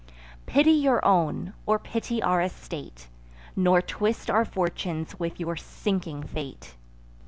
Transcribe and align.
Pity 0.47 0.71
your 0.71 1.05
own, 1.05 1.53
or 1.67 1.77
pity 1.77 2.23
our 2.23 2.41
estate; 2.41 3.07
Nor 3.55 3.83
twist 3.83 4.31
our 4.31 4.45
fortunes 4.45 5.19
with 5.19 5.39
your 5.39 5.55
sinking 5.55 6.23
fate. 6.23 6.73